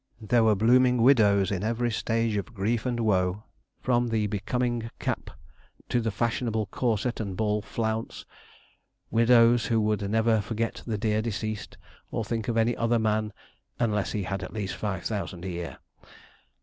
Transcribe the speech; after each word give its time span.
There 0.19 0.43
were 0.43 0.55
blooming 0.55 1.03
widows 1.03 1.51
in 1.51 1.63
every 1.63 1.91
stage 1.91 2.35
of 2.35 2.55
grief 2.55 2.87
and 2.87 2.99
woe, 3.01 3.43
from 3.81 4.07
the 4.07 4.25
becoming 4.25 4.89
cap 4.97 5.29
to 5.89 6.01
the 6.01 6.09
fashionable 6.09 6.65
corset 6.65 7.19
and 7.19 7.37
ball 7.37 7.61
flounce 7.61 8.25
widows 9.11 9.67
who 9.67 9.79
would 9.81 10.01
never 10.09 10.41
forget 10.41 10.81
the 10.87 10.97
dear 10.97 11.21
deceased, 11.21 11.77
or 12.09 12.25
think 12.25 12.47
of 12.47 12.57
any 12.57 12.75
other 12.75 12.97
man 12.97 13.31
unless 13.77 14.11
he 14.13 14.23
had 14.23 14.41
at 14.41 14.53
least 14.55 14.75
five 14.75 15.03
thousand 15.03 15.45
a 15.45 15.49
year. 15.49 15.77